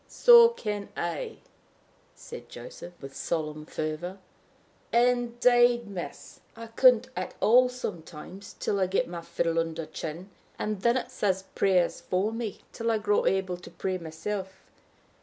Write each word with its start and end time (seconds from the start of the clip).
"So 0.07 0.49
can 0.49 0.89
I," 0.97 1.37
said 2.15 2.49
Joseph, 2.49 2.99
with 3.03 3.15
solemn 3.15 3.67
fervor. 3.67 4.17
"Indeed, 4.91 5.85
miss, 5.87 6.39
I 6.55 6.65
can't 6.75 7.03
pray 7.13 7.25
at 7.25 7.35
all 7.39 7.69
sometimes 7.69 8.53
till 8.59 8.79
I 8.79 8.87
get 8.87 9.07
my 9.07 9.21
fiddle 9.21 9.59
under 9.59 9.83
my 9.83 9.87
chin, 9.89 10.31
and 10.57 10.81
then 10.81 10.97
it 10.97 11.11
says 11.11 11.43
the 11.43 11.49
prayers 11.49 12.01
for 12.01 12.31
me 12.31 12.61
till 12.73 12.89
I 12.89 12.97
grow 12.97 13.27
able 13.27 13.57
to 13.57 13.69
pray 13.69 13.99
myself. 13.99 14.63